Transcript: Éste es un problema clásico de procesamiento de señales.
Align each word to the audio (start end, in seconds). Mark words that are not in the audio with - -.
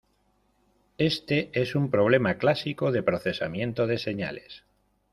Éste 0.97 1.51
es 1.53 1.75
un 1.75 1.91
problema 1.91 2.39
clásico 2.39 2.91
de 2.91 3.03
procesamiento 3.03 3.85
de 3.85 3.99
señales. 3.99 4.63